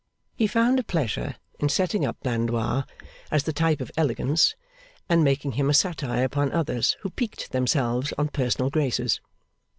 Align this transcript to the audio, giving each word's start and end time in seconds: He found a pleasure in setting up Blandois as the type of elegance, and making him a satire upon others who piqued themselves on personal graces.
He 0.35 0.47
found 0.47 0.79
a 0.79 0.83
pleasure 0.83 1.35
in 1.59 1.69
setting 1.69 2.05
up 2.05 2.19
Blandois 2.23 2.85
as 3.29 3.43
the 3.43 3.53
type 3.53 3.79
of 3.81 3.91
elegance, 3.95 4.55
and 5.07 5.23
making 5.23 5.51
him 5.51 5.69
a 5.69 5.75
satire 5.75 6.23
upon 6.23 6.51
others 6.51 6.97
who 7.01 7.11
piqued 7.11 7.51
themselves 7.51 8.11
on 8.17 8.29
personal 8.29 8.71
graces. 8.71 9.21